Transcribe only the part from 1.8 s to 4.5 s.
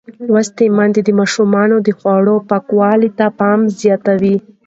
د خوړو پاکولو ته پام زیاتوي.